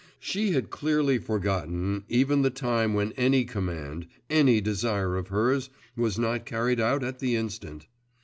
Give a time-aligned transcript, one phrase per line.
[0.17, 6.17] She had clearly forgotten even the time when any command, any desire of hers, was
[6.17, 7.85] not carried out at the instant!